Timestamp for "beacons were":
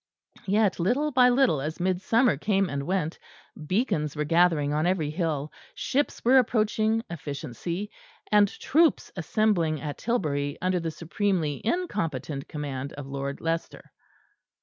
3.67-4.23